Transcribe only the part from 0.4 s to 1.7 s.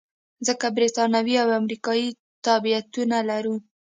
ځکه بریتانوي او